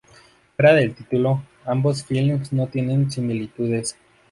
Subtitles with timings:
[0.55, 3.95] Fuera del título, ambos films no tienen similitudes.